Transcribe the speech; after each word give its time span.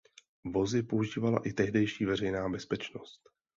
Vozy 0.43 0.83
používala 0.83 1.39
i 1.43 1.53
tehdejší 1.53 2.05
Veřejná 2.05 2.49
bezpečnost. 2.49 3.29